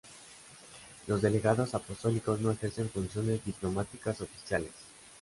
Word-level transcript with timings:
Los 1.05 1.21
delegados 1.21 1.75
apostólicos 1.75 2.41
no 2.41 2.49
ejercen 2.49 2.89
funciones 2.89 3.45
diplomáticas 3.45 4.19
oficiales. 4.21 4.71